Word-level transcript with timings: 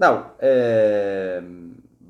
Nou, 0.00 0.22
ehm, 0.38 1.44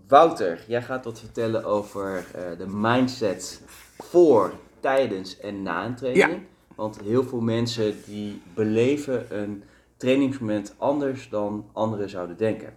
Wouter, 0.08 0.64
jij 0.66 0.82
gaat 0.82 1.04
wat 1.04 1.20
vertellen 1.20 1.64
over 1.64 2.24
eh, 2.34 2.58
de 2.58 2.66
mindset 2.66 3.62
voor, 3.98 4.52
tijdens 4.80 5.38
en 5.38 5.62
na 5.62 5.86
een 5.86 5.94
training. 5.94 6.42
Want 6.74 7.00
heel 7.00 7.24
veel 7.24 7.40
mensen 7.40 7.94
die 8.06 8.42
beleven 8.54 9.38
een 9.40 9.62
trainingsmoment 9.96 10.74
anders 10.78 11.28
dan 11.28 11.66
anderen 11.72 12.08
zouden 12.08 12.36
denken. 12.36 12.72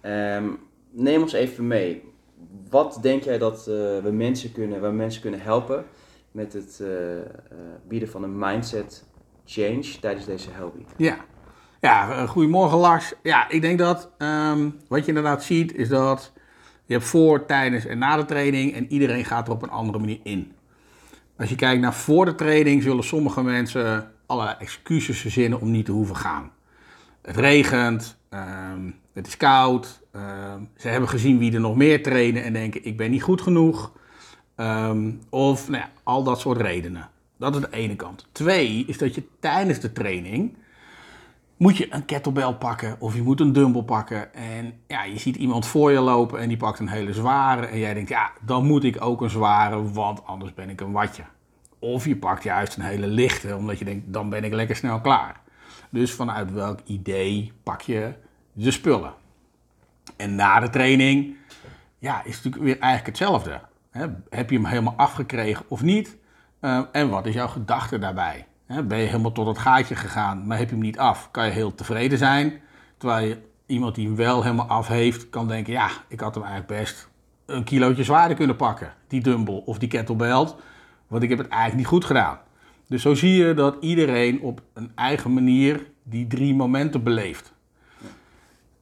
Ehm, 0.00 0.48
neem 0.90 1.22
ons 1.22 1.32
even 1.32 1.66
mee. 1.66 2.02
Wat 2.70 2.98
denk 3.02 3.22
jij 3.22 3.38
dat 3.38 3.58
eh, 3.58 3.74
we 4.02 4.10
mensen 4.12 4.52
kunnen, 4.52 4.80
waar 4.80 4.94
mensen 4.94 5.20
kunnen 5.20 5.40
helpen 5.40 5.84
met 6.30 6.52
het 6.52 6.80
eh, 6.80 6.88
bieden 7.88 8.08
van 8.08 8.22
een 8.22 8.38
mindset 8.38 9.04
change 9.44 9.98
tijdens 10.00 10.26
deze 10.26 10.50
Hellweek? 10.50 10.88
Ja. 10.96 11.24
Ja, 11.80 12.26
goedemorgen 12.26 12.78
Lars. 12.78 13.12
Ja, 13.22 13.48
ik 13.48 13.60
denk 13.60 13.78
dat 13.78 14.10
ehm, 14.18 14.70
wat 14.88 15.00
je 15.00 15.06
inderdaad 15.06 15.44
ziet 15.44 15.74
is 15.74 15.88
dat 15.88 16.32
je 16.84 16.92
hebt 16.92 17.06
voor, 17.06 17.46
tijdens 17.46 17.86
en 17.86 17.98
na 17.98 18.16
de 18.16 18.24
training 18.24 18.74
en 18.74 18.92
iedereen 18.92 19.24
gaat 19.24 19.46
er 19.46 19.52
op 19.52 19.62
een 19.62 19.70
andere 19.70 19.98
manier 19.98 20.18
in. 20.22 20.52
Als 21.38 21.48
je 21.48 21.54
kijkt 21.54 21.80
naar 21.80 21.94
voor 21.94 22.24
de 22.24 22.34
training 22.34 22.82
zullen 22.82 23.04
sommige 23.04 23.42
mensen 23.42 24.10
allerlei 24.26 24.56
excuses 24.58 25.20
verzinnen 25.20 25.60
om 25.60 25.70
niet 25.70 25.84
te 25.84 25.92
hoeven 25.92 26.16
gaan. 26.16 26.50
Het 27.22 27.36
regent, 27.36 28.18
ehm, 28.28 28.90
het 29.12 29.26
is 29.26 29.36
koud, 29.36 30.00
ehm, 30.12 30.60
ze 30.76 30.88
hebben 30.88 31.08
gezien 31.08 31.38
wie 31.38 31.54
er 31.54 31.60
nog 31.60 31.76
meer 31.76 32.02
trainen 32.02 32.44
en 32.44 32.52
denken 32.52 32.84
ik 32.84 32.96
ben 32.96 33.10
niet 33.10 33.22
goed 33.22 33.40
genoeg. 33.40 33.92
Of 35.30 35.68
nou 35.68 35.82
ja, 35.82 35.90
al 36.02 36.22
dat 36.22 36.40
soort 36.40 36.60
redenen. 36.60 37.08
Dat 37.38 37.54
is 37.54 37.60
de 37.60 37.68
ene 37.70 37.96
kant. 37.96 38.26
Twee 38.32 38.84
is 38.86 38.98
dat 38.98 39.14
je 39.14 39.22
tijdens 39.40 39.80
de 39.80 39.92
training 39.92 40.56
moet 41.56 41.76
je 41.76 41.94
een 41.94 42.04
kettlebell 42.04 42.52
pakken 42.52 42.96
of 42.98 43.14
je 43.14 43.22
moet 43.22 43.40
een 43.40 43.52
dumbbell 43.52 43.82
pakken. 43.82 44.34
En 44.34 44.80
ja, 44.86 45.04
je 45.04 45.18
ziet 45.18 45.36
iemand 45.36 45.66
voor 45.66 45.92
je 45.92 46.00
lopen 46.00 46.40
en 46.40 46.48
die 46.48 46.56
pakt 46.56 46.78
een 46.78 46.88
hele 46.88 47.12
zware. 47.12 47.66
En 47.66 47.78
jij 47.78 47.94
denkt, 47.94 48.08
ja, 48.08 48.30
dan 48.40 48.66
moet 48.66 48.84
ik 48.84 49.04
ook 49.04 49.20
een 49.20 49.30
zware, 49.30 49.92
want 49.92 50.26
anders 50.26 50.54
ben 50.54 50.70
ik 50.70 50.80
een 50.80 50.92
watje. 50.92 51.22
Of 51.78 52.04
je 52.04 52.16
pakt 52.16 52.42
juist 52.42 52.76
een 52.76 52.84
hele 52.84 53.06
lichte, 53.06 53.56
omdat 53.56 53.78
je 53.78 53.84
denkt, 53.84 54.12
dan 54.12 54.28
ben 54.28 54.44
ik 54.44 54.52
lekker 54.52 54.76
snel 54.76 55.00
klaar. 55.00 55.40
Dus 55.90 56.12
vanuit 56.12 56.52
welk 56.52 56.80
idee 56.84 57.52
pak 57.62 57.80
je 57.80 58.12
de 58.52 58.70
spullen? 58.70 59.14
En 60.16 60.34
na 60.34 60.60
de 60.60 60.70
training, 60.70 61.36
ja, 61.98 62.18
is 62.24 62.34
het 62.34 62.44
natuurlijk 62.44 62.64
weer 62.64 62.78
eigenlijk 62.78 63.18
hetzelfde. 63.18 63.60
Heb 64.28 64.50
je 64.50 64.56
hem 64.56 64.66
helemaal 64.66 64.94
afgekregen 64.96 65.64
of 65.68 65.82
niet? 65.82 66.16
Uh, 66.60 66.80
en 66.92 67.08
wat 67.08 67.26
is 67.26 67.34
jouw 67.34 67.48
gedachte 67.48 67.98
daarbij? 67.98 68.46
Ben 68.66 68.98
je 68.98 69.06
helemaal 69.06 69.32
tot 69.32 69.46
het 69.46 69.58
gaatje 69.58 69.96
gegaan, 69.96 70.46
maar 70.46 70.58
heb 70.58 70.68
je 70.68 70.74
hem 70.74 70.84
niet 70.84 70.98
af? 70.98 71.30
Kan 71.30 71.44
je 71.44 71.52
heel 71.52 71.74
tevreden 71.74 72.18
zijn. 72.18 72.60
Terwijl 72.96 73.26
je, 73.26 73.38
iemand 73.66 73.94
die 73.94 74.06
hem 74.06 74.16
wel 74.16 74.42
helemaal 74.42 74.66
af 74.66 74.88
heeft, 74.88 75.30
kan 75.30 75.48
denken: 75.48 75.72
ja, 75.72 75.90
ik 76.08 76.20
had 76.20 76.34
hem 76.34 76.44
eigenlijk 76.44 76.80
best 76.80 77.08
een 77.46 77.64
kilootje 77.64 78.04
zwaarder 78.04 78.36
kunnen 78.36 78.56
pakken, 78.56 78.92
die 79.08 79.20
dumbbell 79.20 79.62
of 79.64 79.78
die 79.78 79.88
kettlebell. 79.88 80.48
Want 81.06 81.22
ik 81.22 81.28
heb 81.28 81.38
het 81.38 81.48
eigenlijk 81.48 81.76
niet 81.76 81.86
goed 81.86 82.04
gedaan. 82.04 82.38
Dus 82.86 83.02
zo 83.02 83.14
zie 83.14 83.44
je 83.44 83.54
dat 83.54 83.76
iedereen 83.80 84.40
op 84.40 84.62
een 84.72 84.92
eigen 84.94 85.32
manier 85.32 85.86
die 86.02 86.26
drie 86.26 86.54
momenten 86.54 87.02
beleeft. 87.02 87.52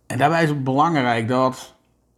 En 0.06 0.18
daarbij 0.18 0.42
is 0.42 0.48
het 0.48 0.64
belangrijk 0.64 1.28
dat 1.28 1.74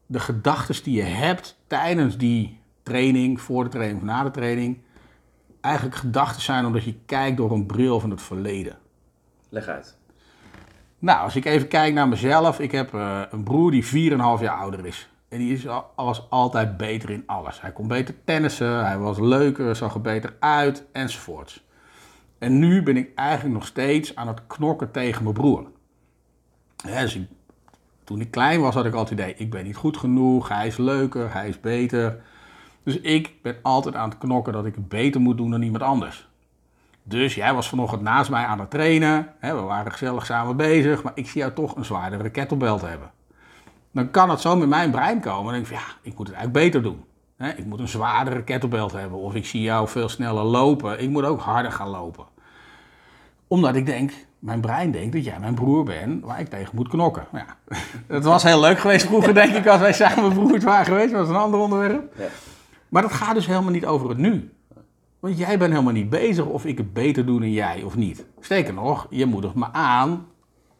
de 0.07 0.21
gedachten 0.21 0.83
die 0.83 0.97
je 0.97 1.03
hebt 1.03 1.59
tijdens 1.67 2.17
die 2.17 2.59
training, 2.83 3.41
voor 3.41 3.65
de 3.65 3.71
training 3.71 4.01
of 4.01 4.07
na 4.07 4.23
de 4.23 4.31
training, 4.31 4.79
eigenlijk 5.67 5.97
gedachten 5.97 6.43
zijn 6.43 6.67
omdat 6.67 6.85
je 6.85 6.95
kijkt 7.07 7.37
door 7.37 7.53
een 7.53 7.67
bril 7.67 8.01
van 8.01 8.11
het 8.11 8.23
verleden. 8.23 8.79
Leg 9.49 9.67
uit. 9.67 9.97
Nou, 10.99 11.21
als 11.21 11.37
ik 11.37 11.45
even 11.45 11.69
kijk 11.69 11.95
naar 11.95 12.09
mezelf, 12.09 12.61
ik 12.61 12.73
heb 12.73 12.95
uh, 12.95 13.21
een 13.31 13.45
broer 13.45 13.71
die 13.71 13.85
4,5 13.85 13.91
jaar 14.19 14.57
ouder 14.57 14.87
is. 14.87 15.09
En 15.29 15.39
die 15.39 15.53
is, 15.53 15.67
was 15.97 16.31
altijd 16.31 16.77
beter 16.77 17.11
in 17.11 17.23
alles. 17.27 17.61
Hij 17.61 17.73
kon 17.73 17.89
beter 17.89 18.15
tennissen, 18.25 18.87
hij 18.87 18.99
was 18.99 19.19
leuker, 19.19 19.77
zag 19.77 19.95
er 19.95 20.01
beter 20.01 20.37
uit, 20.41 20.85
enzovoorts. 20.93 21.65
En 22.39 22.59
nu 22.59 22.83
ben 22.83 22.97
ik 22.97 23.11
eigenlijk 23.15 23.55
nog 23.55 23.67
steeds 23.67 24.17
aan 24.17 24.29
het 24.29 24.47
knokken 24.47 24.91
tegen 24.91 25.23
mijn 25.23 25.35
broer. 25.35 25.67
dus 26.85 27.19
toen 28.05 28.21
ik 28.21 28.31
klein 28.31 28.61
was, 28.61 28.75
had 28.75 28.87
ik 28.87 28.95
altijd 28.95 29.19
het 29.19 29.29
idee: 29.29 29.45
ik 29.45 29.51
ben 29.51 29.65
niet 29.65 29.77
goed 29.77 29.97
genoeg, 29.97 30.49
hij 30.49 30.67
is 30.67 30.77
leuker, 30.77 31.33
hij 31.33 31.49
is 31.49 31.61
beter. 31.61 32.23
Dus 32.87 33.01
ik 33.01 33.33
ben 33.43 33.57
altijd 33.63 33.95
aan 33.95 34.09
het 34.09 34.19
knokken 34.19 34.53
dat 34.53 34.67
ik 34.67 34.75
het 34.75 34.89
beter 34.89 35.21
moet 35.21 35.37
doen 35.37 35.51
dan 35.51 35.63
iemand 35.63 35.83
anders. 35.83 36.29
Dus 37.03 37.35
jij 37.35 37.55
was 37.55 37.69
vanochtend 37.69 38.03
naast 38.03 38.31
mij 38.31 38.45
aan 38.45 38.61
het 38.61 38.71
trainen. 38.71 39.33
Hè, 39.39 39.55
we 39.55 39.61
waren 39.61 39.93
gezellig 39.93 40.27
samen 40.27 40.57
bezig, 40.57 41.03
maar 41.03 41.13
ik 41.15 41.29
zie 41.29 41.41
jou 41.41 41.53
toch 41.53 41.77
een 41.77 41.85
zwaardere 41.85 42.31
kettlebell 42.31 42.79
hebben. 42.83 43.11
Dan 43.93 44.11
kan 44.11 44.31
het 44.31 44.41
zo 44.41 44.57
met 44.57 44.69
mijn 44.69 44.91
brein 44.91 45.21
komen. 45.21 45.45
Dan 45.45 45.53
denk 45.53 45.67
ik 45.67 45.73
van, 45.73 45.87
ja, 45.87 46.11
ik 46.11 46.19
moet 46.19 46.27
het 46.27 46.37
eigenlijk 46.37 46.65
beter 46.65 46.83
doen. 46.83 47.05
Hè, 47.37 47.51
ik 47.51 47.65
moet 47.65 47.79
een 47.79 47.89
zwaardere 47.89 48.43
kettlebell 48.43 48.89
hebben. 48.93 49.19
Of 49.19 49.35
ik 49.35 49.47
zie 49.47 49.63
jou 49.63 49.89
veel 49.89 50.09
sneller 50.09 50.45
lopen. 50.45 51.03
Ik 51.03 51.09
moet 51.09 51.25
ook 51.25 51.41
harder 51.41 51.73
gaan 51.73 51.89
lopen. 51.89 52.25
Omdat 53.47 53.75
ik 53.75 53.87
denk, 53.87 54.13
mijn 54.39 54.61
brein 54.61 54.91
denkt 54.91 55.13
dat 55.13 55.25
jij 55.25 55.41
mijn 55.41 55.55
broer 55.55 55.85
bent 55.85 56.25
waar 56.25 56.41
ik 56.41 56.49
tegen 56.49 56.77
moet 56.77 56.89
knokken. 56.89 57.27
Ja, 57.33 57.47
het 58.17 58.25
was 58.25 58.43
heel 58.43 58.61
leuk 58.61 58.79
geweest 58.79 59.07
vroeger, 59.07 59.35
denk 59.35 59.55
ik, 59.55 59.67
als 59.67 59.81
wij 59.81 59.93
samen 59.93 60.33
broers 60.33 60.65
waren 60.65 60.87
geweest. 60.87 61.11
Dat 61.11 61.21
was 61.21 61.29
een 61.29 61.43
ander 61.43 61.61
onderwerp. 61.61 62.13
Ja. 62.19 62.29
Maar 62.97 63.05
dat 63.05 63.15
gaat 63.15 63.35
dus 63.35 63.47
helemaal 63.47 63.71
niet 63.71 63.87
over 63.87 64.09
het 64.09 64.19
nu. 64.19 64.53
Want 65.21 65.39
jij 65.39 65.59
bent 65.59 65.73
helemaal 65.73 65.93
niet 65.93 66.11
bezig 66.11 66.45
of 66.45 66.65
ik 66.65 66.79
het 66.79 66.93
beter 66.93 67.27
doe 67.27 67.41
dan 67.41 67.51
jij 67.51 67.83
of 67.83 67.97
niet. 67.97 68.27
Sterker 68.41 68.75
nog, 68.75 69.07
je 69.11 69.27
moedigt 69.27 69.55
me 69.55 69.73
aan 69.73 70.13
op 70.13 70.19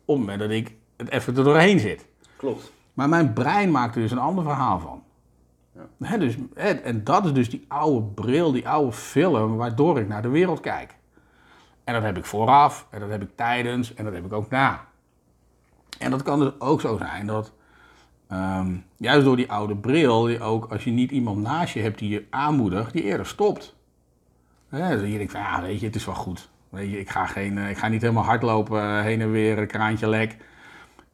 het 0.07 0.19
moment 0.19 0.39
dat 0.39 0.51
ik 0.51 0.75
het 0.97 1.11
even 1.11 1.37
er 1.37 1.45
doorheen 1.45 1.79
zit. 1.79 2.07
Klopt. 2.37 2.73
Maar 2.95 3.09
mijn 3.09 3.33
brein 3.33 3.71
maakt 3.71 3.95
er 3.95 4.01
dus 4.01 4.11
een 4.11 4.19
ander 4.19 4.45
verhaal 4.45 4.79
van. 4.79 5.03
Ja. 5.99 6.17
dus, 6.17 6.37
en 6.83 7.05
dat 7.05 7.25
is 7.25 7.33
dus 7.33 7.51
die 7.51 7.65
oude 7.69 8.07
bril, 8.07 8.53
die 8.53 8.69
oude 8.69 8.93
film 8.93 9.57
waardoor 9.57 9.99
ik 9.99 10.09
naar 10.09 10.23
de 10.23 10.29
wereld 10.29 10.61
kijk. 10.61 10.95
En 11.85 11.95
dat 11.95 12.03
heb 12.03 12.17
ik 12.17 12.25
vooraf, 12.25 12.87
en 12.91 13.01
dat 13.01 13.11
heb 13.11 13.23
ik 13.23 13.31
tijdens, 13.35 13.95
en 13.95 14.05
dat 14.05 14.15
heb 14.15 14.25
ik 14.25 14.33
ook 14.33 14.51
na. 14.51 14.85
En 15.99 16.11
dat 16.11 16.23
kan 16.23 16.39
dus 16.39 16.53
ook 16.59 16.81
zo 16.81 16.97
zijn 16.97 17.27
dat 17.27 17.53
Ehm, 18.29 18.77
juist 18.97 19.25
door 19.25 19.37
die 19.37 19.51
oude 19.51 19.77
bril, 19.77 20.41
ook 20.41 20.73
als 20.73 20.85
je 20.85 20.91
niet 20.91 21.11
iemand 21.11 21.43
naast 21.43 21.75
je 21.75 21.81
hebt 21.81 21.99
die 21.99 22.11
je 22.11 22.25
aanmoedigt, 22.31 22.93
die 22.93 23.03
eerder 23.03 23.27
stopt. 23.27 23.75
He, 24.69 24.99
dus 24.99 25.11
je 25.11 25.17
denkt 25.17 25.33
van, 25.33 25.41
ja, 25.41 25.63
weet 25.63 25.81
je, 25.81 25.87
het 25.87 25.95
is 25.95 26.05
wel 26.05 26.15
goed. 26.15 26.49
Weet 26.69 26.91
je, 26.91 26.99
ik 26.99 27.11
ga, 27.11 27.27
geen, 27.27 27.59
eh, 27.59 27.71
ik 27.71 27.79
ga 27.79 27.89
niet 27.89 28.01
helemaal 28.01 28.25
hardlopen, 28.25 28.83
uh, 28.83 29.01
heen 29.01 29.21
en 29.21 29.31
weer, 29.31 29.59
een 29.59 29.67
kraantje 29.67 30.09
lek. 30.09 30.37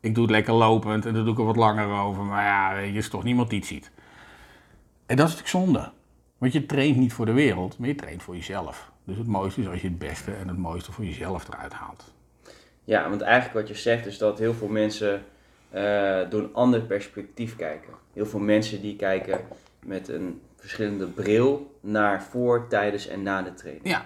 Ik 0.01 0.15
doe 0.15 0.23
het 0.23 0.33
lekker 0.33 0.55
lopend 0.55 1.07
en 1.07 1.15
dan 1.15 1.25
doe 1.25 1.33
ik 1.33 1.39
er 1.39 1.45
wat 1.45 1.57
langer 1.57 2.01
over. 2.01 2.23
Maar 2.23 2.45
ja, 2.45 2.75
weet 2.75 2.93
je, 2.93 2.99
is 2.99 3.09
toch 3.09 3.25
niemand 3.25 3.51
die 3.51 3.59
het 3.59 3.69
ziet. 3.69 3.91
En 5.07 5.17
dat 5.17 5.29
is 5.29 5.35
natuurlijk 5.35 5.65
zonde. 5.65 5.91
Want 6.39 6.53
je 6.53 6.67
traint 6.67 6.97
niet 6.97 7.13
voor 7.13 7.27
de 7.27 7.33
wereld, 7.33 7.79
maar 7.79 7.89
je 7.89 7.95
traint 7.95 8.23
voor 8.23 8.35
jezelf. 8.35 8.93
Dus 9.05 9.17
het 9.17 9.27
mooiste 9.27 9.61
is 9.61 9.69
als 9.69 9.81
je 9.81 9.89
het 9.89 9.99
beste 9.99 10.33
en 10.33 10.49
het 10.49 10.59
mooiste 10.59 10.93
voor 10.93 11.05
jezelf 11.05 11.49
eruit 11.49 11.73
haalt. 11.73 12.15
Ja, 12.85 13.09
want 13.09 13.21
eigenlijk 13.21 13.55
wat 13.55 13.69
je 13.69 13.83
zegt 13.83 14.07
is 14.07 14.19
dat 14.19 14.39
heel 14.39 14.55
veel 14.55 14.69
mensen 14.69 15.25
uh, 15.75 16.31
door 16.31 16.43
een 16.43 16.55
ander 16.55 16.81
perspectief 16.81 17.57
kijken. 17.57 17.93
Heel 18.13 18.27
veel 18.27 18.41
mensen 18.41 18.81
die 18.81 18.97
kijken 18.97 19.41
met 19.85 20.09
een 20.09 20.41
verschillende 20.57 21.07
bril 21.07 21.79
naar 21.81 22.23
voor, 22.23 22.67
tijdens 22.69 23.07
en 23.07 23.23
na 23.23 23.43
de 23.43 23.55
training. 23.55 23.89
Ja. 23.89 24.05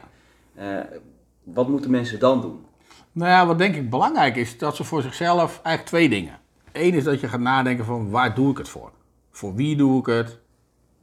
Uh, 0.59 0.99
wat 1.43 1.69
moeten 1.69 1.91
mensen 1.91 2.19
dan 2.19 2.41
doen? 2.41 2.65
Nou 3.12 3.31
ja, 3.31 3.47
wat 3.47 3.59
denk 3.59 3.75
ik 3.75 3.91
belangrijk 3.91 4.37
is, 4.37 4.59
dat 4.59 4.76
ze 4.76 4.84
voor 4.84 5.03
zichzelf 5.03 5.60
eigenlijk 5.62 5.87
twee 5.87 6.09
dingen. 6.09 6.38
Eén 6.72 6.94
is 6.94 7.05
dat 7.05 7.21
je 7.21 7.28
gaat 7.28 7.41
nadenken 7.41 7.84
van 7.84 8.10
waar 8.10 8.34
doe 8.34 8.50
ik 8.50 8.59
het 8.59 8.69
voor? 8.69 8.93
Voor 9.31 9.55
wie 9.55 9.76
doe 9.76 10.00
ik 10.00 10.06
het? 10.06 10.38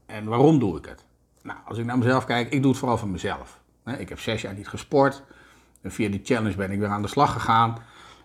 En 0.06 0.25
waarom 0.25 0.59
doe 0.59 0.78
ik 0.78 0.85
het? 0.85 1.06
Nou, 1.41 1.59
als 1.66 1.78
ik 1.78 1.85
naar 1.85 1.97
mezelf 1.97 2.25
kijk, 2.25 2.52
ik 2.52 2.62
doe 2.62 2.72
het 2.72 2.79
vooral 2.79 2.97
voor 2.97 3.07
mezelf. 3.07 3.62
Ik 3.97 4.09
heb 4.09 4.19
zes 4.19 4.41
jaar 4.41 4.53
niet 4.53 4.68
gesport. 4.68 5.23
En 5.81 5.91
via 5.91 6.09
die 6.09 6.22
challenge 6.23 6.56
ben 6.56 6.72
ik 6.72 6.79
weer 6.79 6.88
aan 6.88 7.02
de 7.02 7.07
slag 7.07 7.34
gegaan. 7.34 7.78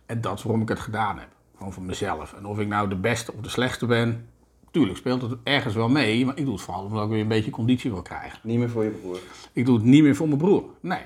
En 0.06 0.20
dat 0.20 0.38
is 0.38 0.42
waarom 0.42 0.62
ik 0.62 0.68
het 0.68 0.80
gedaan 0.80 1.18
heb. 1.18 1.28
Gewoon 1.58 1.72
voor 1.72 1.82
mezelf. 1.82 2.32
En 2.32 2.46
of 2.46 2.58
ik 2.58 2.68
nou 2.68 2.88
de 2.88 2.96
beste 2.96 3.32
of 3.32 3.40
de 3.40 3.48
slechtste 3.48 3.86
ben, 3.86 4.28
tuurlijk 4.70 4.98
speelt 4.98 5.22
het 5.22 5.38
ergens 5.42 5.74
wel 5.74 5.88
mee. 5.88 6.26
Maar 6.26 6.36
ik 6.36 6.44
doe 6.44 6.54
het 6.54 6.62
vooral 6.62 6.84
omdat 6.84 7.04
ik 7.04 7.10
weer 7.10 7.20
een 7.20 7.28
beetje 7.28 7.50
conditie 7.50 7.90
wil 7.90 8.02
krijgen. 8.02 8.38
Niet 8.42 8.58
meer 8.58 8.70
voor 8.70 8.84
je 8.84 8.90
broer? 8.90 9.18
Ik 9.52 9.66
doe 9.66 9.76
het 9.76 9.84
niet 9.84 10.02
meer 10.02 10.16
voor 10.16 10.26
mijn 10.26 10.38
broer, 10.38 10.64
nee. 10.80 11.02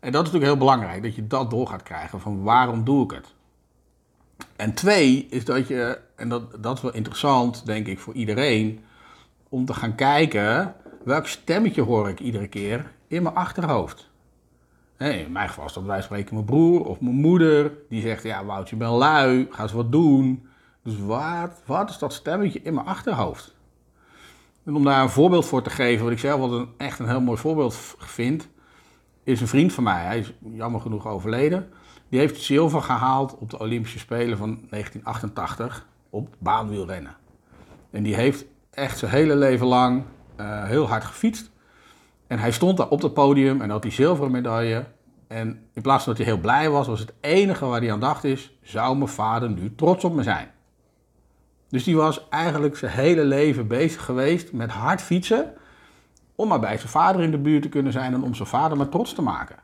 En 0.00 0.12
dat 0.12 0.26
is 0.26 0.32
natuurlijk 0.32 0.44
heel 0.44 0.56
belangrijk, 0.56 1.02
dat 1.02 1.14
je 1.14 1.26
dat 1.26 1.50
door 1.50 1.66
gaat 1.66 1.82
krijgen. 1.82 2.20
Van 2.20 2.42
waarom 2.42 2.84
doe 2.84 3.04
ik 3.04 3.10
het? 3.10 3.34
En 4.56 4.74
twee 4.74 5.26
is 5.30 5.44
dat 5.44 5.68
je, 5.68 5.98
en 6.16 6.28
dat, 6.28 6.62
dat 6.62 6.76
is 6.76 6.82
wel 6.82 6.94
interessant 6.94 7.66
denk 7.66 7.86
ik 7.86 7.98
voor 7.98 8.14
iedereen, 8.14 8.80
om 9.48 9.64
te 9.64 9.74
gaan 9.74 9.94
kijken 9.94 10.74
welk 11.04 11.26
stemmetje 11.26 11.82
hoor 11.82 12.08
ik 12.08 12.20
iedere 12.20 12.48
keer 12.48 12.92
in 13.08 13.22
mijn 13.22 13.34
achterhoofd 13.34 14.10
in 15.10 15.32
mijn 15.32 15.48
geval 15.48 15.64
is 15.64 15.72
dat 15.72 15.84
wij 15.84 16.02
spreken 16.02 16.34
mijn 16.34 16.46
broer 16.46 16.84
of 16.84 17.00
mijn 17.00 17.14
moeder. 17.14 17.72
Die 17.88 18.00
zegt, 18.00 18.22
ja 18.22 18.44
Wout, 18.44 18.68
je 18.68 18.76
bent 18.76 18.90
lui, 18.90 19.48
ga 19.50 19.62
eens 19.62 19.72
wat 19.72 19.92
doen. 19.92 20.46
Dus 20.82 20.98
wat, 20.98 21.62
wat 21.66 21.90
is 21.90 21.98
dat 21.98 22.12
stemmetje 22.12 22.62
in 22.62 22.74
mijn 22.74 22.86
achterhoofd? 22.86 23.54
En 24.64 24.74
om 24.74 24.84
daar 24.84 25.02
een 25.02 25.08
voorbeeld 25.08 25.46
voor 25.46 25.62
te 25.62 25.70
geven, 25.70 26.04
wat 26.04 26.12
ik 26.12 26.18
zelf 26.18 26.50
wel 26.50 26.66
echt 26.76 26.98
een 26.98 27.08
heel 27.08 27.20
mooi 27.20 27.38
voorbeeld 27.38 27.94
vind, 27.98 28.48
is 29.24 29.40
een 29.40 29.48
vriend 29.48 29.72
van 29.72 29.84
mij. 29.84 30.04
Hij 30.04 30.18
is 30.18 30.32
jammer 30.52 30.80
genoeg 30.80 31.06
overleden. 31.06 31.68
Die 32.08 32.20
heeft 32.20 32.40
zilver 32.40 32.82
gehaald 32.82 33.36
op 33.38 33.50
de 33.50 33.58
Olympische 33.58 33.98
Spelen 33.98 34.38
van 34.38 34.48
1988. 34.70 35.86
op 36.10 36.28
baanwielrennen. 36.38 37.16
En 37.90 38.02
die 38.02 38.14
heeft 38.14 38.44
echt 38.70 38.98
zijn 38.98 39.10
hele 39.10 39.36
leven 39.36 39.66
lang 39.66 40.04
eh, 40.36 40.64
heel 40.64 40.88
hard 40.88 41.04
gefietst. 41.04 41.50
En 42.32 42.38
hij 42.38 42.52
stond 42.52 42.76
daar 42.76 42.88
op 42.88 43.02
het 43.02 43.14
podium 43.14 43.60
en 43.60 43.70
had 43.70 43.82
die 43.82 43.92
zilveren 43.92 44.30
medaille. 44.30 44.84
En 45.28 45.66
in 45.72 45.82
plaats 45.82 46.04
van 46.04 46.14
dat 46.14 46.22
hij 46.22 46.32
heel 46.32 46.42
blij 46.42 46.70
was, 46.70 46.86
was 46.86 47.00
het 47.00 47.12
enige 47.20 47.66
waar 47.66 47.80
hij 47.80 47.92
aan 47.92 48.00
dacht 48.00 48.24
is... 48.24 48.58
zou 48.62 48.96
mijn 48.96 49.08
vader 49.08 49.50
nu 49.50 49.74
trots 49.74 50.04
op 50.04 50.14
me 50.14 50.22
zijn? 50.22 50.50
Dus 51.68 51.84
die 51.84 51.96
was 51.96 52.28
eigenlijk 52.28 52.76
zijn 52.76 52.92
hele 52.92 53.24
leven 53.24 53.66
bezig 53.66 54.04
geweest 54.04 54.52
met 54.52 54.70
hard 54.70 55.02
fietsen... 55.02 55.52
om 56.34 56.48
maar 56.48 56.60
bij 56.60 56.76
zijn 56.76 56.88
vader 56.88 57.22
in 57.22 57.30
de 57.30 57.38
buurt 57.38 57.62
te 57.62 57.68
kunnen 57.68 57.92
zijn 57.92 58.14
en 58.14 58.22
om 58.22 58.34
zijn 58.34 58.48
vader 58.48 58.76
maar 58.76 58.88
trots 58.88 59.14
te 59.14 59.22
maken. 59.22 59.56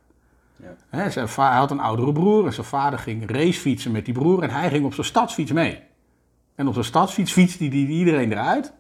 Ja. 0.91 1.11
Zijn 1.11 1.29
hij 1.35 1.57
had 1.57 1.71
een 1.71 1.81
oudere 1.81 2.13
broer 2.13 2.47
en 2.47 2.53
zijn 2.53 2.67
vader 2.67 2.99
ging 2.99 3.31
racefietsen 3.31 3.93
met 3.93 4.05
die 4.05 4.15
broer 4.15 4.43
en 4.43 4.51
hij 4.51 4.69
ging 4.69 4.85
op 4.85 4.95
zijn 4.95 5.07
stadsfiets 5.07 5.53
mee. 5.53 5.83
En 6.55 6.67
op 6.67 6.73
zijn 6.73 6.85
stadsfiets 6.85 7.33
fietste 7.33 7.65
hij 7.65 7.77
iedereen 7.77 8.33
eruit 8.33 8.73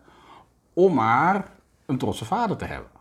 om 0.72 0.94
maar 0.94 1.50
een 1.86 1.98
trotse 1.98 2.24
vader 2.24 2.56
te 2.56 2.64
hebben. 2.64 2.96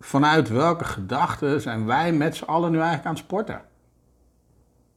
Vanuit 0.00 0.48
welke 0.48 0.84
gedachten 0.84 1.60
zijn 1.60 1.86
wij 1.86 2.12
met 2.12 2.36
z'n 2.36 2.44
allen 2.44 2.70
nu 2.70 2.76
eigenlijk 2.76 3.06
aan 3.06 3.14
het 3.14 3.22
sporten? 3.24 3.62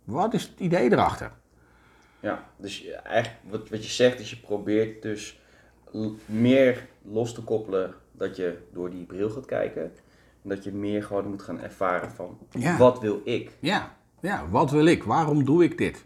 Wat 0.04 0.34
is 0.34 0.44
het 0.44 0.60
idee 0.60 0.92
erachter? 0.92 1.32
Ja, 2.20 2.44
dus 2.58 2.86
eigenlijk 3.04 3.44
wat, 3.50 3.70
wat 3.70 3.86
je 3.86 3.92
zegt 3.92 4.20
is 4.20 4.30
je 4.30 4.38
probeert 4.38 5.02
dus 5.02 5.40
meer 6.26 6.88
los 7.02 7.34
te 7.34 7.42
koppelen 7.44 7.94
dat 8.12 8.36
je 8.36 8.58
door 8.74 8.90
die 8.90 9.04
bril 9.06 9.30
gaat 9.30 9.46
kijken. 9.46 9.84
En 10.44 10.50
dat 10.50 10.64
je 10.64 10.72
meer 10.72 11.04
gewoon 11.04 11.30
moet 11.30 11.42
gaan 11.42 11.60
ervaren 11.62 12.12
van 12.12 12.38
Ja. 12.52 12.78
wat 12.78 13.00
wil 13.00 13.22
ik? 13.24 13.52
Ja, 13.60 13.96
ja, 14.22 14.48
wat 14.50 14.72
wil 14.72 14.86
ik? 14.86 15.04
Waarom 15.04 15.46
doe 15.46 15.64
ik 15.64 15.78
dit? 15.78 16.06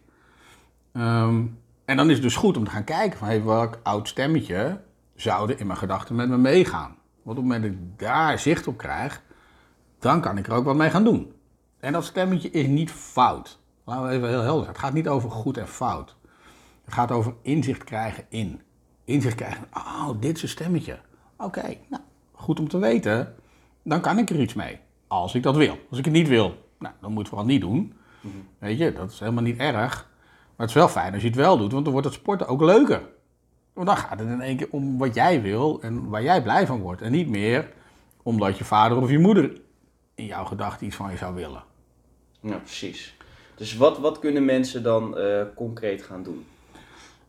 Ehm, 0.93 1.45
en 1.85 1.97
dan 1.97 2.07
is 2.07 2.13
het 2.13 2.23
dus 2.23 2.35
goed 2.35 2.57
om 2.57 2.63
te 2.63 2.71
gaan 2.71 2.83
kijken 2.83 3.17
van 3.19 3.27
hey, 3.27 3.43
welk 3.43 3.79
oud 3.83 4.07
stemmetje 4.07 4.79
zou 5.15 5.51
er 5.51 5.59
in 5.59 5.67
mijn 5.67 5.79
gedachten 5.79 6.15
met 6.15 6.29
me 6.29 6.37
meegaan. 6.37 6.97
Want 7.23 7.37
op 7.37 7.43
het 7.43 7.53
moment 7.53 7.63
dat 7.63 7.71
ik 7.71 7.99
daar 7.99 8.39
zicht 8.39 8.67
op 8.67 8.77
krijg, 8.77 9.21
dan 9.99 10.21
kan 10.21 10.37
ik 10.37 10.47
er 10.47 10.53
ook 10.53 10.65
wat 10.65 10.75
mee 10.75 10.89
gaan 10.89 11.03
doen. 11.03 11.33
En 11.79 11.93
dat 11.93 12.05
stemmetje 12.05 12.49
is 12.49 12.67
niet 12.67 12.91
fout. 12.91 13.59
Laten 13.83 14.07
we 14.07 14.09
even 14.09 14.29
heel 14.29 14.41
helder 14.41 14.63
zijn. 14.63 14.75
Het 14.75 14.83
gaat 14.83 14.93
niet 14.93 15.07
over 15.07 15.31
goed 15.31 15.57
en 15.57 15.67
fout. 15.67 16.15
Het 16.85 16.93
gaat 16.93 17.11
over 17.11 17.33
inzicht 17.41 17.83
krijgen 17.83 18.25
in. 18.29 18.61
Inzicht 19.05 19.35
krijgen, 19.35 19.67
oh, 19.73 20.09
dit 20.19 20.35
is 20.35 20.43
een 20.43 20.49
stemmetje. 20.49 20.99
Oké, 21.37 21.77
nou, 21.89 22.03
goed 22.31 22.59
om 22.59 22.67
te 22.67 22.77
weten. 22.77 23.35
Dan 23.83 24.01
kan 24.01 24.17
ik 24.17 24.29
er 24.29 24.39
iets 24.39 24.53
mee. 24.53 24.79
Als 25.07 25.35
ik 25.35 25.43
dat 25.43 25.55
wil. 25.55 25.77
Als 25.89 25.99
ik 25.99 26.05
het 26.05 26.13
niet 26.13 26.27
wil, 26.27 26.69
nou, 26.79 26.93
dan 27.01 27.09
moet 27.11 27.19
het 27.19 27.27
vooral 27.27 27.47
niet 27.47 27.61
doen. 27.61 27.93
Weet 28.59 28.77
je, 28.77 28.93
dat 28.93 29.11
is 29.11 29.19
helemaal 29.19 29.43
niet 29.43 29.57
erg. 29.57 30.11
Maar 30.55 30.67
het 30.67 30.69
is 30.69 30.73
wel 30.73 30.87
fijn 30.87 31.13
als 31.13 31.21
je 31.21 31.27
het 31.27 31.37
wel 31.37 31.57
doet, 31.57 31.71
want 31.71 31.83
dan 31.83 31.93
wordt 31.93 32.07
het 32.07 32.17
sporten 32.17 32.47
ook 32.47 32.61
leuker. 32.61 33.01
Want 33.73 33.87
dan 33.87 33.97
gaat 33.97 34.19
het 34.19 34.27
in 34.27 34.41
één 34.41 34.57
keer 34.57 34.67
om 34.69 34.97
wat 34.97 35.15
jij 35.15 35.41
wil 35.41 35.81
en 35.81 36.09
waar 36.09 36.23
jij 36.23 36.43
blij 36.43 36.65
van 36.65 36.81
wordt. 36.81 37.01
En 37.01 37.11
niet 37.11 37.29
meer 37.29 37.71
omdat 38.23 38.57
je 38.57 38.63
vader 38.63 38.97
of 38.97 39.09
je 39.09 39.19
moeder 39.19 39.61
in 40.15 40.25
jouw 40.25 40.45
gedachten 40.45 40.87
iets 40.87 40.95
van 40.95 41.11
je 41.11 41.17
zou 41.17 41.35
willen. 41.35 41.63
Ja, 42.39 42.55
precies. 42.57 43.17
Dus 43.55 43.75
wat, 43.77 43.97
wat 43.99 44.19
kunnen 44.19 44.45
mensen 44.45 44.83
dan 44.83 45.17
eh, 45.17 45.41
concreet 45.55 46.03
gaan 46.03 46.23
doen? 46.23 46.45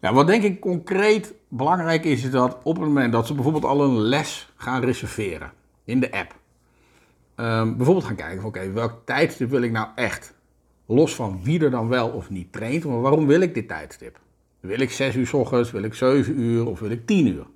Nou, 0.01 0.15
wat 0.15 0.27
denk 0.27 0.43
ik 0.43 0.61
concreet 0.61 1.35
belangrijk 1.49 2.05
is, 2.05 2.25
is 2.25 2.31
dat 2.31 2.59
op 2.63 2.77
het 2.77 2.85
moment 2.85 3.13
dat 3.13 3.27
ze 3.27 3.35
bijvoorbeeld 3.35 3.65
al 3.65 3.83
een 3.85 3.99
les 3.99 4.53
gaan 4.57 4.85
reserveren 4.85 5.53
in 5.85 6.01
de 6.01 6.13
app. 6.13 6.35
ehm, 7.35 7.77
bijvoorbeeld 7.77 8.07
gaan 8.07 8.17
kijken 8.17 8.37
van 8.41 8.49
oké, 8.49 8.73
welk 8.73 9.01
tijdstip 9.05 9.51
wil 9.51 9.63
ik 9.63 9.71
nou 9.71 9.89
echt? 9.95 10.35
Los 10.87 11.15
van 11.15 11.41
wie 11.43 11.65
er 11.65 11.71
dan 11.71 11.89
wel 11.89 12.09
of 12.09 12.31
niet 12.31 12.53
traint, 12.53 12.85
maar 12.85 13.01
waarom 13.01 13.27
wil 13.27 13.41
ik 13.41 13.55
dit 13.55 13.69
tijdstip? 13.69 14.19
Wil 14.65 14.81
ik 14.81 14.91
6 14.91 15.15
uur 15.15 15.27
s 15.27 15.33
ochtends, 15.33 15.71
wil 15.71 15.83
ik 15.83 15.95
7 15.95 16.41
uur 16.41 16.67
of 16.67 16.81
wil 16.81 16.91
ik 16.91 17.07
10 17.07 17.27
uur? 17.27 17.47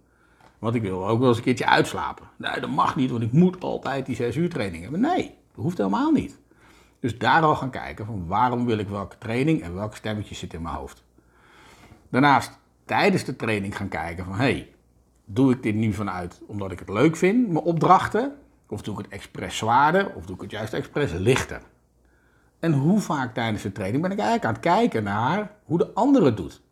Want 0.58 0.74
ik 0.74 0.82
wil 0.82 1.08
ook 1.08 1.18
wel 1.18 1.28
eens 1.28 1.36
een 1.36 1.42
keertje 1.42 1.66
uitslapen. 1.66 2.26
Nee, 2.36 2.60
dat 2.60 2.70
mag 2.70 2.96
niet, 2.96 3.10
want 3.10 3.22
ik 3.22 3.32
moet 3.32 3.64
altijd 3.64 4.06
die 4.06 4.16
6 4.16 4.36
uur 4.36 4.48
training 4.48 4.82
hebben. 4.82 5.00
Nee, 5.00 5.22
dat 5.54 5.64
hoeft 5.64 5.78
helemaal 5.78 6.10
niet. 6.10 6.38
Dus 7.00 7.18
daar 7.18 7.42
al 7.42 7.54
gaan 7.54 7.70
kijken 7.70 8.06
van 8.06 8.26
waarom 8.26 8.66
wil 8.66 8.78
ik 8.78 8.88
welke 8.88 9.18
training 9.18 9.62
en 9.62 9.74
welk 9.74 9.96
stemmetje 9.96 10.34
zit 10.34 10.54
in 10.54 10.62
mijn 10.62 10.74
hoofd. 10.74 11.04
Daarnaast 12.08 12.58
tijdens 12.84 13.24
de 13.24 13.36
training 13.36 13.76
gaan 13.76 13.88
kijken 13.88 14.24
van, 14.24 14.34
hey, 14.34 14.72
doe 15.24 15.52
ik 15.52 15.62
dit 15.62 15.74
nu 15.74 15.92
vanuit 15.92 16.40
omdat 16.46 16.72
ik 16.72 16.78
het 16.78 16.88
leuk 16.88 17.16
vind, 17.16 17.48
mijn 17.48 17.64
opdrachten? 17.64 18.36
Of 18.68 18.82
doe 18.82 18.98
ik 18.98 19.04
het 19.04 19.12
expres 19.12 19.56
zwaarder? 19.56 20.14
Of 20.14 20.26
doe 20.26 20.34
ik 20.34 20.42
het 20.42 20.50
juist 20.50 20.72
expres 20.72 21.12
lichter? 21.12 21.60
En 22.60 22.72
hoe 22.72 23.00
vaak 23.00 23.34
tijdens 23.34 23.62
de 23.62 23.72
training 23.72 24.02
ben 24.02 24.12
ik 24.12 24.18
eigenlijk 24.18 24.48
aan 24.48 24.52
het 24.52 24.78
kijken 24.78 25.02
naar 25.02 25.50
hoe 25.64 25.78
de 25.78 25.94
ander 25.94 26.24
het 26.24 26.36
doet? 26.36 26.66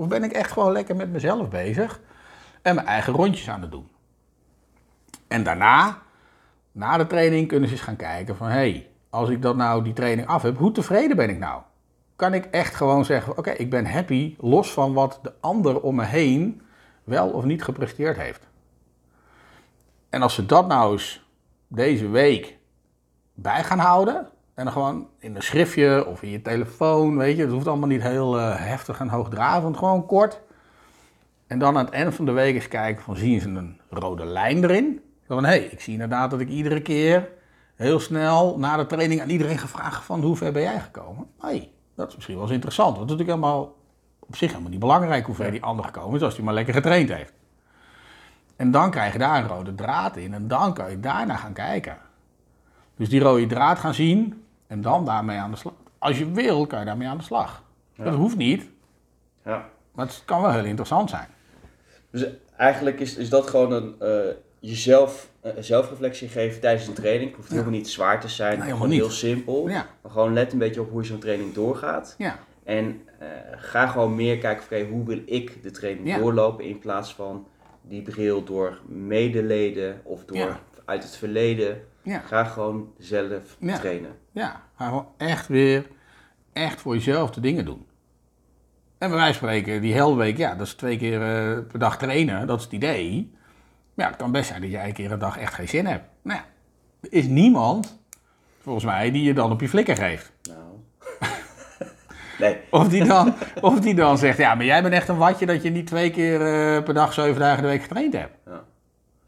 Of 0.00 0.08
ben 0.08 0.24
ik 0.24 0.32
echt 0.32 0.52
gewoon 0.52 0.72
lekker 0.72 0.96
met 0.96 1.10
mezelf 1.10 1.48
bezig 1.48 2.00
en 2.62 2.74
mijn 2.74 2.86
eigen 2.86 3.12
rondjes 3.12 3.50
aan 3.50 3.60
het 3.60 3.70
doen? 3.70 3.88
En 5.28 5.42
daarna, 5.42 5.98
na 6.72 6.96
de 6.96 7.06
training, 7.06 7.48
kunnen 7.48 7.68
ze 7.68 7.74
eens 7.74 7.84
gaan 7.84 7.96
kijken 7.96 8.36
van, 8.36 8.46
hé, 8.46 8.52
hey, 8.52 8.90
als 9.10 9.28
ik 9.28 9.42
dat 9.42 9.56
nou 9.56 9.82
die 9.82 9.92
training 9.92 10.28
af 10.28 10.42
heb, 10.42 10.58
hoe 10.58 10.72
tevreden 10.72 11.16
ben 11.16 11.28
ik 11.28 11.38
nou? 11.38 11.62
Kan 12.16 12.34
ik 12.34 12.44
echt 12.44 12.74
gewoon 12.74 13.04
zeggen, 13.04 13.38
oké, 13.38 13.50
ik 13.50 13.70
ben 13.70 13.86
happy, 13.86 14.36
los 14.38 14.72
van 14.72 14.92
wat 14.92 15.18
de 15.22 15.32
ander 15.40 15.80
om 15.80 15.94
me 15.94 16.04
heen 16.04 16.62
wel 17.04 17.28
of 17.28 17.44
niet 17.44 17.62
gepresteerd 17.62 18.16
heeft. 18.16 18.48
En 20.10 20.22
als 20.22 20.34
ze 20.34 20.46
dat 20.46 20.66
nou 20.66 20.92
eens 20.92 21.26
deze 21.68 22.08
week 22.08 22.58
bij 23.34 23.64
gaan 23.64 23.78
houden, 23.78 24.28
en 24.54 24.64
dan 24.64 24.72
gewoon 24.72 25.08
in 25.18 25.36
een 25.36 25.42
schriftje 25.42 26.06
of 26.06 26.22
in 26.22 26.30
je 26.30 26.42
telefoon, 26.42 27.16
weet 27.16 27.36
je, 27.36 27.42
het 27.42 27.52
hoeft 27.52 27.66
allemaal 27.66 27.88
niet 27.88 28.02
heel 28.02 28.38
eh, 28.38 28.54
heftig 28.56 29.00
en 29.00 29.08
hoogdravend, 29.08 29.76
gewoon 29.76 30.06
kort. 30.06 30.40
En 31.46 31.58
dan 31.58 31.76
aan 31.76 31.84
het 31.84 31.94
eind 31.94 32.14
van 32.14 32.24
de 32.24 32.32
week 32.32 32.54
eens 32.54 32.68
kijken 32.68 33.02
van, 33.02 33.16
zien 33.16 33.40
ze 33.40 33.48
een 33.48 33.80
rode 33.90 34.24
lijn 34.24 34.64
erin? 34.64 35.00
Van, 35.26 35.44
hé, 35.44 35.50
hey, 35.50 35.60
ik 35.60 35.80
zie 35.80 35.92
inderdaad 35.92 36.30
dat 36.30 36.40
ik 36.40 36.48
iedere 36.48 36.82
keer 36.82 37.28
heel 37.74 38.00
snel 38.00 38.58
na 38.58 38.76
de 38.76 38.86
training 38.86 39.20
aan 39.20 39.30
iedereen 39.30 39.58
gevraagd 39.58 40.04
van, 40.04 40.22
hoe 40.22 40.36
ver 40.36 40.52
ben 40.52 40.62
jij 40.62 40.80
gekomen? 40.80 41.26
hey, 41.38 41.70
dat 41.94 42.08
is 42.08 42.14
misschien 42.14 42.36
wel 42.36 42.44
eens 42.44 42.54
interessant. 42.54 42.96
Want 42.96 43.10
het 43.10 43.20
is 43.20 43.26
natuurlijk 43.26 43.46
helemaal 43.46 43.76
op 44.18 44.36
zich 44.36 44.48
helemaal 44.48 44.70
niet 44.70 44.80
belangrijk 44.80 45.26
hoe 45.26 45.34
ver 45.34 45.50
die 45.50 45.62
ander 45.62 45.84
gekomen 45.84 46.16
is, 46.16 46.22
als 46.22 46.34
hij 46.36 46.44
maar 46.44 46.54
lekker 46.54 46.74
getraind 46.74 47.08
heeft. 47.08 47.32
En 48.56 48.70
dan 48.70 48.90
krijg 48.90 49.12
je 49.12 49.18
daar 49.18 49.42
een 49.42 49.48
rode 49.48 49.74
draad 49.74 50.16
in 50.16 50.34
en 50.34 50.48
dan 50.48 50.74
kan 50.74 50.90
je 50.90 51.00
daarna 51.00 51.36
gaan 51.36 51.52
kijken. 51.52 51.96
Dus 53.00 53.08
die 53.08 53.20
rode 53.20 53.46
draad 53.46 53.78
gaan 53.78 53.94
zien 53.94 54.42
en 54.66 54.80
dan 54.80 55.04
daarmee 55.04 55.38
aan 55.38 55.50
de 55.50 55.56
slag. 55.56 55.72
Als 55.98 56.18
je 56.18 56.30
wil, 56.30 56.66
kan 56.66 56.78
je 56.78 56.84
daarmee 56.84 57.08
aan 57.08 57.16
de 57.18 57.22
slag. 57.24 57.62
Dat 57.96 58.14
hoeft 58.14 58.36
niet, 58.36 58.68
Ja. 59.44 59.68
maar 59.92 60.06
het 60.06 60.22
kan 60.24 60.42
wel 60.42 60.50
heel 60.52 60.64
interessant 60.64 61.10
zijn. 61.10 61.26
Dus 62.10 62.26
eigenlijk 62.56 63.00
is, 63.00 63.16
is 63.16 63.28
dat 63.28 63.46
gewoon 63.46 63.72
een 63.72 63.94
eh, 63.98 64.34
jezelf 64.58 65.30
eh, 65.40 65.52
zelfreflectie 65.60 66.28
geven 66.28 66.60
tijdens 66.60 66.86
een 66.86 66.94
training. 66.94 67.26
Het 67.28 67.36
hoeft 67.36 67.50
helemaal 67.50 67.70
niet 67.72 67.88
zwaar 67.88 68.20
te 68.20 68.28
zijn, 68.28 68.48
Nee, 68.48 68.56
helemaal 68.58 68.76
gewoon 68.76 68.90
niet. 68.92 69.00
heel 69.00 69.10
simpel. 69.10 69.68
Ja. 69.68 69.86
Maar 70.02 70.12
gewoon 70.12 70.32
let 70.32 70.52
een 70.52 70.58
beetje 70.58 70.80
op 70.80 70.90
hoe 70.90 71.00
je 71.02 71.06
zo'n 71.08 71.18
training 71.18 71.52
doorgaat. 71.52 72.14
Ja, 72.18 72.38
En 72.64 73.00
eh, 73.18 73.28
ga 73.56 73.86
gewoon 73.86 74.14
meer 74.14 74.38
kijken, 74.38 74.64
van, 74.64 74.80
hoe 74.90 75.04
wil 75.06 75.20
ik 75.26 75.62
de 75.62 75.70
training 75.70 76.16
doorlopen 76.16 76.64
in 76.64 76.78
plaats 76.78 77.14
van 77.14 77.46
die 77.82 78.02
bril 78.02 78.44
door 78.44 78.78
medeleden 78.86 80.00
of 80.02 80.24
door 80.24 80.58
uit 80.84 81.02
het 81.02 81.16
verleden. 81.16 81.80
Ja. 82.10 82.20
Ga 82.20 82.44
gewoon 82.44 82.92
zelf 82.98 83.56
Ja. 83.58 83.78
trainen. 83.78 84.16
Ja, 84.32 84.62
ga 84.76 84.84
gewoon 84.86 85.06
echt 85.16 85.46
weer, 85.48 85.86
echt 86.52 86.80
voor 86.80 86.94
jezelf 86.94 87.30
de 87.30 87.40
dingen 87.40 87.64
doen. 87.64 87.86
En 88.98 89.08
bij 89.08 89.18
wijze 89.18 89.38
van 89.38 89.48
spreken, 89.48 89.80
die 89.80 89.94
helweek, 89.94 90.36
ja, 90.36 90.54
dat 90.54 90.66
is 90.66 90.74
twee 90.74 90.96
keer 90.98 91.22
eh, 91.22 91.58
per 91.68 91.78
dag 91.78 91.98
trainen, 91.98 92.46
dat 92.46 92.58
is 92.58 92.64
het 92.64 92.72
idee. 92.72 93.30
Maar 93.94 94.04
ja, 94.04 94.10
het 94.12 94.20
kan 94.20 94.32
best 94.32 94.48
zijn 94.48 94.60
dat 94.60 94.70
jij 94.70 94.86
een 94.86 94.92
keer 94.92 95.12
een 95.12 95.18
dag 95.18 95.38
echt 95.38 95.54
geen 95.54 95.68
zin 95.68 95.86
hebt. 95.86 96.04
Nou 96.22 96.38
ja, 96.38 96.44
er 97.00 97.12
is 97.12 97.26
niemand, 97.26 97.98
volgens 98.62 98.84
mij, 98.84 99.10
die 99.10 99.22
je 99.22 99.34
dan 99.34 99.52
op 99.52 99.60
je 99.60 99.68
flikker 99.68 99.96
geeft. 99.96 100.32
Nou. 100.42 100.60
nee, 102.38 102.56
Of 102.70 102.88
die 102.88 103.04
dan, 103.04 103.34
of 103.60 103.80
die 103.80 103.94
dan 103.94 104.18
zegt, 104.18 104.38
ja, 104.38 104.54
maar 104.54 104.64
jij 104.64 104.82
bent 104.82 104.94
echt 104.94 105.08
een 105.08 105.16
watje 105.16 105.46
dat 105.46 105.62
je 105.62 105.70
niet 105.70 105.86
twee 105.86 106.10
keer 106.10 106.40
eh, 106.40 106.82
per 106.82 106.94
dag, 106.94 107.12
zeven 107.12 107.40
dagen 107.40 107.62
de 107.62 107.68
week 107.68 107.82
getraind 107.82 108.12
hebt. 108.12 108.36
Ja. 108.46 108.64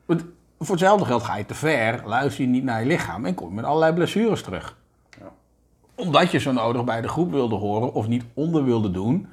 Want 0.07 0.25
voor 0.65 0.75
hetzelfde 0.75 1.05
geld 1.05 1.23
ga 1.23 1.37
je 1.37 1.47
te 1.47 1.55
ver, 1.55 2.03
luister 2.05 2.45
je 2.45 2.51
niet 2.51 2.65
naar 2.65 2.81
je 2.81 2.87
lichaam 2.87 3.25
en 3.25 3.35
kom 3.35 3.49
je 3.49 3.55
met 3.55 3.65
allerlei 3.65 3.93
blessures 3.93 4.43
terug. 4.43 4.77
Ja. 5.21 5.33
Omdat 5.95 6.31
je 6.31 6.39
zo 6.39 6.53
nodig 6.53 6.85
bij 6.85 7.01
de 7.01 7.09
groep 7.09 7.31
wilde 7.31 7.55
horen 7.55 7.93
of 7.93 8.09
niet 8.09 8.25
onder 8.35 8.65
wilde 8.65 8.91
doen, 8.91 9.29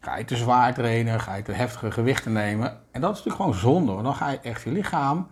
ga 0.00 0.16
je 0.16 0.24
te 0.24 0.36
zwaar 0.36 0.74
trainen, 0.74 1.20
ga 1.20 1.34
je 1.34 1.42
te 1.42 1.52
heftige 1.52 1.90
gewichten 1.90 2.32
nemen. 2.32 2.80
En 2.90 3.00
dat 3.00 3.10
is 3.10 3.24
natuurlijk 3.24 3.36
gewoon 3.36 3.54
zonde, 3.54 3.92
want 3.92 4.04
dan 4.04 4.14
ga 4.14 4.30
je 4.30 4.40
echt 4.42 4.62
je 4.62 4.72
lichaam 4.72 5.26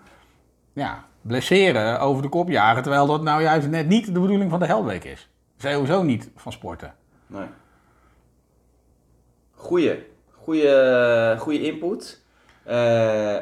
ja, 0.72 1.04
blesseren, 1.20 2.00
over 2.00 2.22
de 2.22 2.28
kop 2.28 2.48
jagen, 2.48 2.82
terwijl 2.82 3.06
dat 3.06 3.22
nou 3.22 3.42
juist 3.42 3.68
net 3.68 3.88
niet 3.88 4.06
de 4.06 4.20
bedoeling 4.20 4.50
van 4.50 4.60
de 4.60 4.66
Helweek 4.66 5.04
is. 5.04 5.28
Sowieso 5.56 6.02
niet 6.02 6.30
van 6.36 6.52
sporten. 6.52 6.94
nee. 7.26 7.46
Goeie, 9.54 10.06
goeie, 10.30 11.38
goeie 11.38 11.62
input. 11.62 12.22
Eh, 12.62 13.36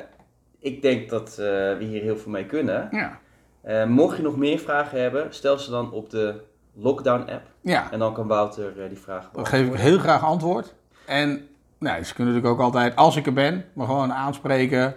ik 0.60 0.82
denk 0.82 1.08
dat 1.08 1.28
eh, 1.30 1.36
we 1.36 1.76
hier 1.78 2.02
heel 2.02 2.16
veel 2.16 2.32
mee 2.32 2.46
kunnen. 2.46 2.88
Ja. 2.90 3.18
Eh, 3.60 3.86
mocht 3.86 4.16
je 4.16 4.22
nog 4.22 4.36
meer 4.36 4.58
vragen 4.58 5.00
hebben, 5.00 5.34
stel 5.34 5.58
ze 5.58 5.70
dan 5.70 5.92
op 5.92 6.10
de 6.10 6.40
Lockdown 6.74 7.30
app. 7.30 7.42
Ja, 7.60 7.92
En 7.92 7.98
dan 7.98 8.12
kan 8.14 8.26
Wouter 8.26 8.82
eh, 8.82 8.88
die 8.88 8.98
vragen 8.98 9.30
dan 9.32 9.46
geef 9.46 9.66
ik 9.66 9.74
heel 9.74 9.98
graag 9.98 10.24
antwoord. 10.24 10.74
En 11.06 11.44
Nee, 11.78 12.04
ze 12.04 12.14
kunnen 12.14 12.34
natuurlijk 12.34 12.60
ook 12.60 12.66
altijd, 12.66 12.96
als 12.96 13.16
ik 13.16 13.26
er 13.26 13.32
ben, 13.32 13.64
maar 13.72 13.86
gewoon 13.86 14.12
aanspreken. 14.12 14.96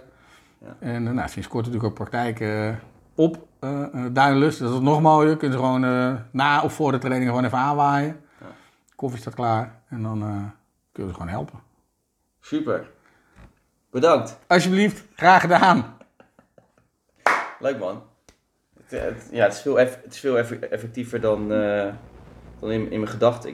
Ja. 0.58 0.76
En 0.78 1.14
nou, 1.14 1.28
sinds 1.28 1.48
kort 1.48 1.64
natuurlijk 1.66 1.90
ook 1.90 2.08
praktijk 2.08 2.40
op 3.14 3.46
eh, 3.58 4.04
Duinlust. 4.12 4.58
Dat 4.58 4.72
is 4.72 4.80
nog 4.80 5.00
mooier. 5.00 5.36
Kunnen 5.36 5.58
ze 5.58 5.64
gewoon 5.64 6.20
na 6.30 6.62
of 6.62 6.72
voor 6.72 6.92
de 6.92 6.98
training 6.98 7.28
gewoon 7.28 7.44
even 7.44 7.58
aanwaaien. 7.58 8.20
Ja. 8.40 8.46
Koffie 8.96 9.20
staat 9.20 9.34
klaar. 9.34 9.82
En 9.88 10.02
dan 10.02 10.22
eh, 10.22 10.42
kunnen 10.92 11.12
ze 11.12 11.18
gewoon 11.20 11.32
helpen. 11.32 11.58
Super. 12.40 12.90
Bedankt. 13.94 14.38
Alsjeblieft, 14.46 15.02
graag 15.16 15.40
gedaan. 15.40 15.96
Leuk 17.58 17.78
man. 17.78 18.02
Het, 18.86 19.00
het- 19.00 19.28
ja, 19.30 19.44
het 19.44 19.52
is 19.54 19.60
veel, 19.60 19.80
eff- 19.80 19.98
het 20.02 20.12
is 20.14 20.20
veel 20.20 20.38
eff- 20.38 20.50
effectiever 20.50 21.20
dan, 21.20 21.52
eh, 21.52 21.92
dan 22.60 22.70
in, 22.70 22.90
in 22.90 23.00
mijn 23.00 23.08
gedachten. 23.08 23.50